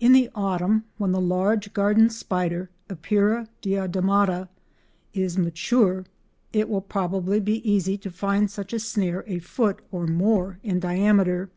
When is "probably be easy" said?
6.80-7.98